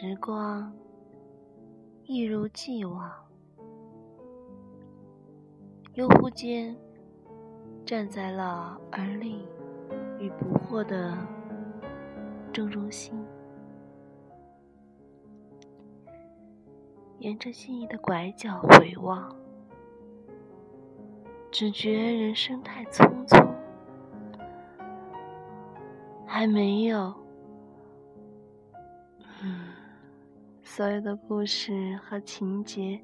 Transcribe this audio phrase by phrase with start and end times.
[0.00, 0.72] 时光
[2.04, 3.10] 一如既往，
[5.94, 6.72] 又忽间
[7.84, 9.44] 站在了而立
[10.20, 11.18] 与不惑的
[12.52, 13.12] 正中心，
[17.18, 19.34] 沿着记忆的拐角回望，
[21.50, 23.44] 只觉人生太匆匆，
[26.24, 27.12] 还没有。
[29.40, 29.67] 嗯，
[30.78, 33.00] 所有的故事和情节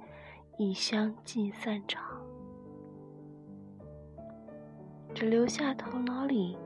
[0.58, 2.04] 已相继散场，
[5.12, 6.56] 只留下头脑里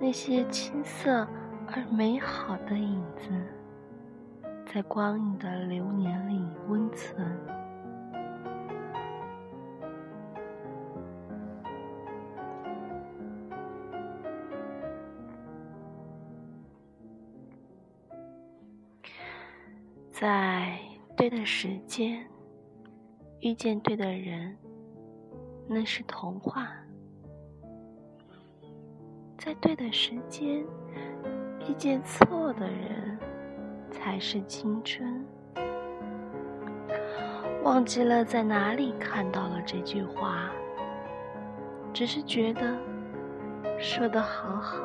[0.00, 1.28] 那些青涩
[1.66, 3.28] 而美好的影子，
[4.64, 7.59] 在光影的流年里温存。
[20.20, 20.78] 在
[21.16, 22.22] 对的时间
[23.40, 24.54] 遇见对的人，
[25.66, 26.66] 那是童话；
[29.38, 30.62] 在对的时间
[31.66, 33.18] 遇见错的人，
[33.90, 35.24] 才是青春。
[37.62, 40.50] 忘记了在哪里看到了这句话，
[41.94, 42.78] 只是觉得
[43.78, 44.84] 说的好好。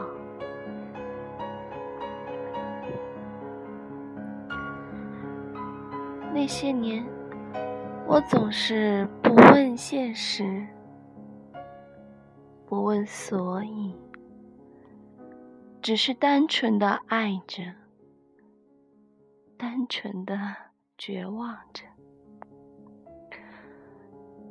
[6.35, 7.01] 那些年，
[8.05, 10.67] 我总是不问现实，
[12.65, 13.95] 不问所以，
[15.81, 17.63] 只是单纯的爱着，
[19.57, 20.37] 单纯的
[20.97, 21.85] 绝望着，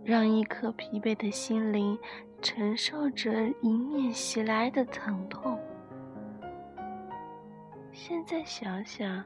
[0.02, 1.98] 让一颗疲惫的心灵
[2.40, 3.30] 承受着
[3.60, 5.60] 迎面袭来的疼痛。
[7.92, 9.22] 现在想想。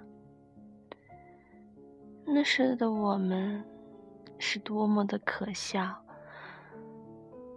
[2.31, 3.65] 那时的我们
[4.39, 5.97] 是多么的可笑，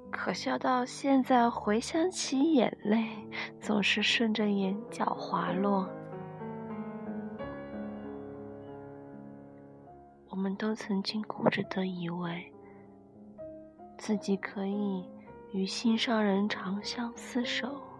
[0.09, 3.05] 可笑到现在回想起，眼泪
[3.59, 5.87] 总是顺着眼角滑落。
[10.29, 12.51] 我们都曾经固执的以为，
[13.97, 15.05] 自己可以
[15.51, 17.91] 与心上人长相厮守。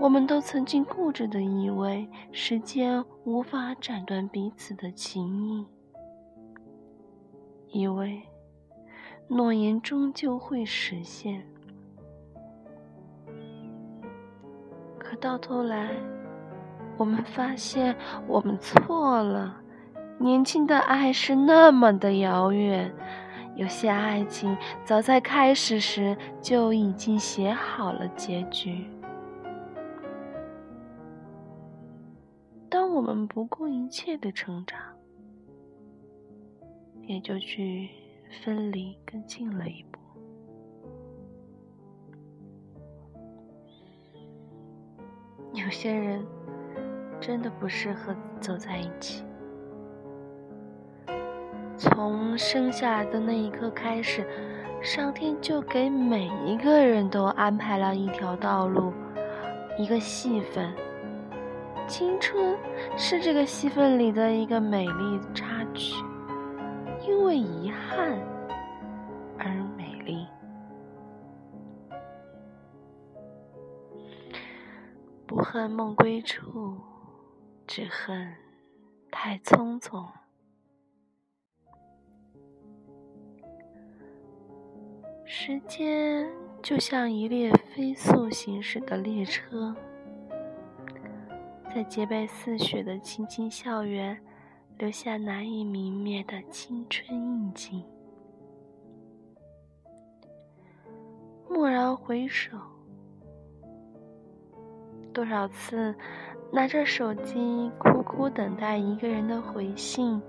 [0.00, 5.66] 我们都曾经固执的以为时间无法斩断彼此的情谊，
[7.72, 8.22] 以为
[9.26, 11.44] 诺言终究会实现。
[14.98, 15.90] 可到头来，
[16.96, 17.96] 我们发现
[18.28, 19.60] 我们错了。
[20.20, 22.92] 年轻的爱是那么的遥远，
[23.56, 28.86] 有些爱情早在开始时就已经写好了结局。
[32.98, 34.76] 我们不顾一切的成长，
[37.02, 37.88] 也就距
[38.42, 40.00] 分离更近了一步。
[45.52, 46.26] 有些人
[47.20, 49.22] 真的不适合走在一起。
[51.76, 54.26] 从生下来的那一刻开始，
[54.82, 58.92] 上天就给每一个人都安排了一条道路，
[59.78, 60.74] 一个戏份。
[61.88, 62.54] 青春
[62.98, 66.04] 是这个戏份里的一个美丽插曲，
[67.08, 68.12] 因为遗憾
[69.38, 70.26] 而美丽。
[75.26, 76.76] 不恨梦归处，
[77.66, 78.34] 只恨
[79.10, 80.06] 太匆匆。
[85.24, 86.30] 时间
[86.62, 89.74] 就像一列飞速行驶的列车。
[91.74, 94.18] 在洁白似雪的青青校园，
[94.78, 97.84] 留下难以泯灭的青春印记。
[101.48, 102.56] 蓦然回首，
[105.12, 105.94] 多少次
[106.52, 110.20] 拿着手机苦苦等待一个人的回信，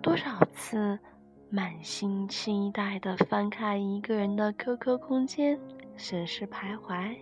[0.00, 0.98] 多少次
[1.50, 5.58] 满心期待的翻开一个人的 QQ 空间，
[5.96, 7.16] 审视徘徊。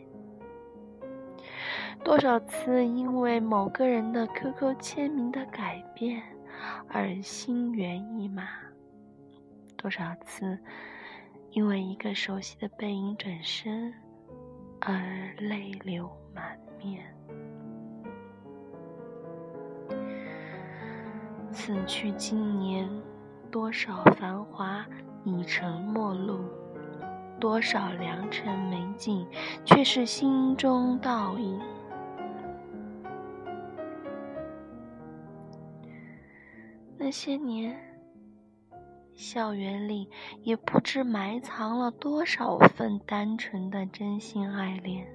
[2.04, 6.22] 多少次因为某个人的 QQ 签名的改变
[6.88, 8.44] 而心猿意马？
[9.76, 10.58] 多少次
[11.50, 13.92] 因为一个熟悉的背影转身
[14.80, 17.04] 而泪流满面？
[21.52, 22.88] 此去经年，
[23.50, 24.86] 多少繁华
[25.24, 26.44] 已成陌路，
[27.38, 29.26] 多少良辰美景
[29.64, 31.60] 却是心中倒影。
[36.98, 37.78] 那些年，
[39.14, 40.08] 校园里
[40.42, 45.06] 也不知埋藏了多少份单纯的真心爱恋。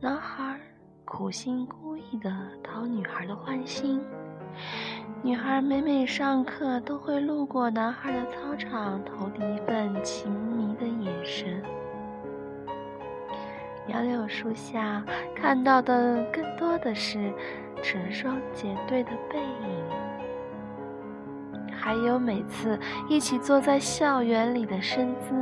[0.00, 0.60] 男孩
[1.06, 2.30] 苦心孤诣的
[2.62, 3.98] 讨女孩的欢心，
[5.22, 11.62] 女孩每每上课都会路过男孩的操场，投递一份情迷的眼神。
[13.88, 15.04] 杨柳树下
[15.34, 17.32] 看到的更多的是
[17.82, 19.84] 成双结对的背影，
[21.70, 22.78] 还有每次
[23.08, 25.34] 一起坐在校园里的身姿，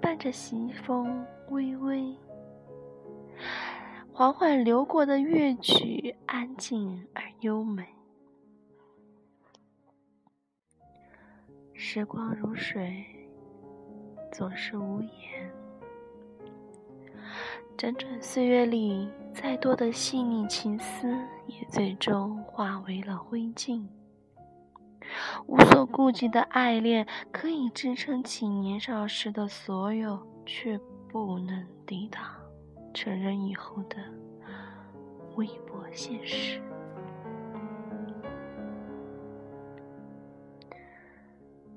[0.00, 2.14] 伴着西风微微，
[4.18, 7.86] 缓缓流过的乐曲，安静而优美。
[11.72, 13.06] 时光如水，
[14.32, 15.52] 总是无言。
[17.76, 21.06] 辗转岁月里，再多的细腻情思，
[21.46, 23.86] 也最终化为了灰烬。
[25.46, 30.76] 无所顾忌的爱恋，可以支撑起年少时的所有，却
[31.08, 32.20] 不能抵挡
[32.92, 33.96] 成人以后的
[35.36, 36.60] 微薄现实。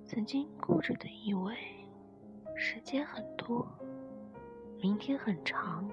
[0.06, 1.56] 曾经固执的以为，
[2.56, 3.66] 时间很多。
[4.82, 5.88] 明天很长，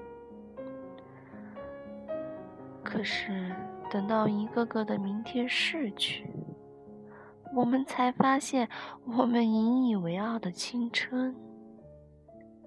[2.82, 3.54] 可是
[3.90, 6.26] 等到一个个的明天逝去，
[7.54, 8.66] 我们才发现，
[9.04, 11.36] 我们引以为傲的青春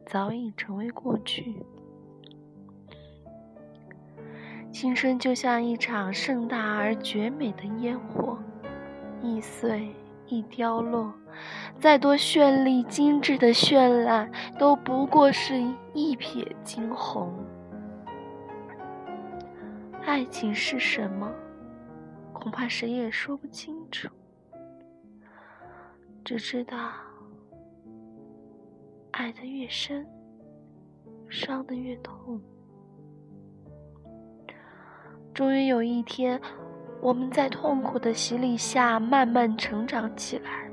[0.06, 1.65] 早已成为过去。
[4.71, 8.39] 青春就像一场盛大而绝美的烟火，
[9.21, 9.94] 易碎
[10.27, 11.13] 易凋落。
[11.79, 15.62] 再多绚丽精致的绚烂，都不过是
[15.94, 17.33] 一瞥惊鸿。
[20.03, 21.31] 爱情是什么？
[22.33, 24.09] 恐怕谁也说不清楚。
[26.23, 26.91] 只知道，
[29.12, 30.06] 爱的越深，
[31.29, 32.41] 伤的越痛。
[35.33, 36.39] 终于有一天，
[37.01, 40.69] 我们在痛苦的洗礼下慢慢成长起来。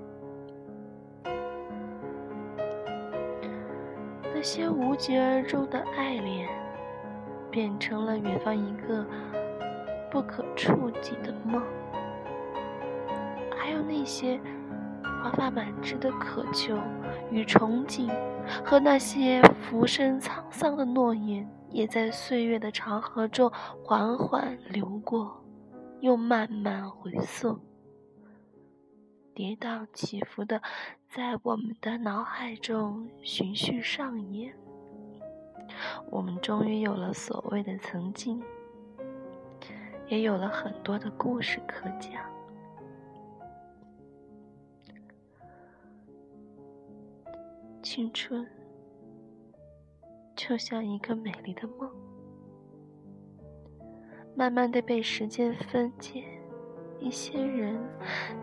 [4.35, 6.49] 那些无疾而终的爱恋，
[7.51, 9.07] 变成了远方一个
[10.11, 11.63] 不可触及的梦；
[13.57, 14.41] 还有那些
[15.23, 16.77] 华发满枝的渴求
[17.31, 18.11] 与憧憬，
[18.65, 23.51] 和那些浮生沧桑的诺言，也在岁月的长河中
[23.85, 25.43] 缓缓流过，
[26.01, 27.59] 又慢慢回溯。
[29.35, 30.61] 跌宕起伏的，
[31.09, 34.53] 在我们的脑海中循序上演。
[36.11, 38.43] 我们终于有了所谓的曾经，
[40.09, 42.25] 也有了很多的故事可讲。
[47.81, 48.45] 青春
[50.39, 51.91] 就像一个美丽的梦，
[54.37, 56.23] 慢慢的被时间分解。
[57.01, 57.77] 一些人，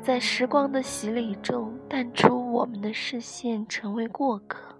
[0.02, 4.76] 在时光的洗礼中淡出我们的视线，成为过客；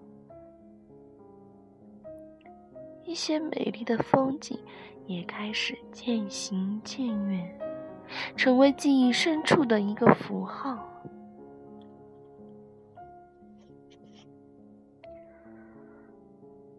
[3.04, 4.58] 一些美丽的风景，
[5.06, 7.58] 也开始渐行渐远，
[8.36, 10.86] 成为记忆深处的一个符号。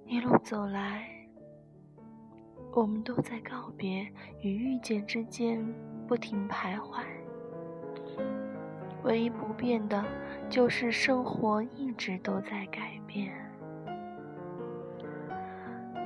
[0.07, 1.05] 一路走来，
[2.73, 4.09] 我们都在告别
[4.41, 5.63] 与遇见之间。
[6.07, 7.03] 不停徘徊，
[9.03, 10.01] 唯一不变的，
[10.49, 13.29] 就是生活一直都在改变。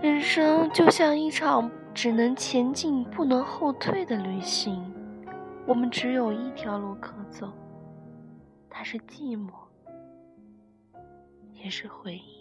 [0.02, 4.92] 人生就像一场只能前进不能后退的旅行，
[5.68, 7.54] 我们只有一条路可走，
[8.68, 9.52] 它是寂寞，
[11.54, 12.41] 也是回忆。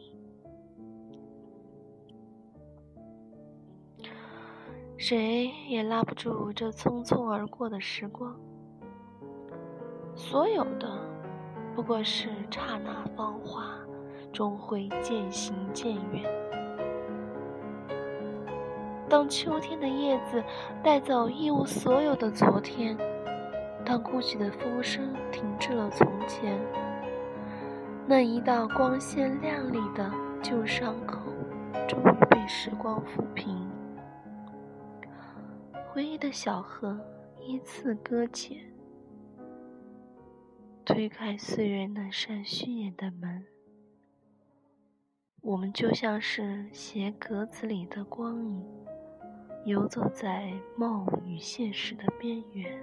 [5.00, 8.36] 谁也拉不住这匆匆而过的时光，
[10.14, 10.86] 所有的
[11.74, 13.64] 不过是刹那芳华，
[14.30, 16.22] 终会渐行渐远。
[19.08, 20.44] 当秋天的叶子
[20.82, 22.94] 带走一无所有的昨天，
[23.82, 26.60] 当孤寂的风声停滞了从前，
[28.06, 31.20] 那一道光鲜亮丽的旧伤口，
[31.88, 33.66] 终于被时光抚平。
[35.92, 37.00] 回忆的小河
[37.40, 38.56] 依次搁浅，
[40.84, 43.44] 推开岁月那扇虚掩的门，
[45.40, 48.64] 我们就像是鞋格子里的光影，
[49.64, 52.80] 游走在梦与现实的边缘。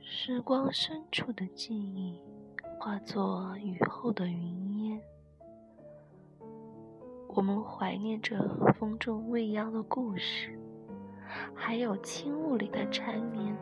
[0.00, 2.20] 时光深处的记忆，
[2.80, 4.71] 化作雨后的云烟。
[7.34, 8.38] 我们怀念着
[8.74, 10.58] 风中未央的故事，
[11.54, 13.56] 还有轻雾里的缠绵。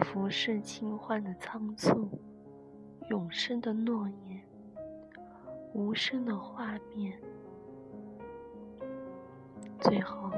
[0.00, 2.08] 浮世清欢的仓促，
[3.10, 4.42] 永生的诺言，
[5.74, 7.12] 无声的画面，
[9.78, 10.30] 最后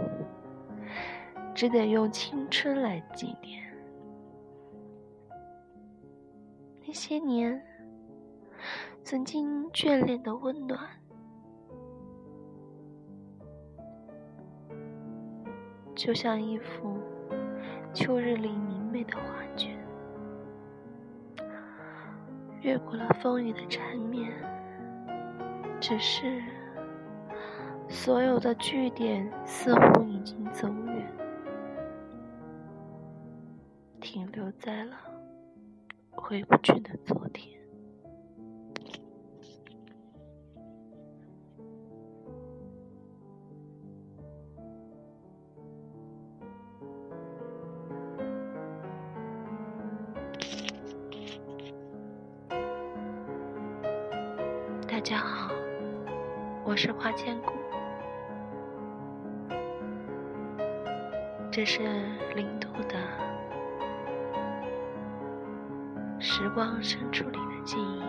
[1.54, 3.62] 只得用青春来纪念。
[6.84, 7.62] 那些年，
[9.02, 10.80] 曾经眷恋的温暖，
[15.94, 16.98] 就像一幅
[17.94, 19.78] 秋日里明媚的画卷，
[22.62, 24.32] 越过了风雨的缠绵。
[25.80, 26.42] 只是，
[27.88, 31.12] 所有的句点似乎已经走远，
[34.00, 34.96] 停留在了。
[36.10, 37.55] 回不去的昨天。
[61.56, 61.80] 这是
[62.34, 62.94] 零度的。
[66.20, 68.02] 时光深处里的记忆。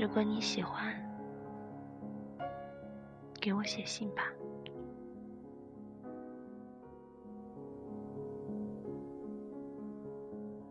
[0.00, 0.94] 如果你喜欢，
[3.40, 4.31] 给我写信吧。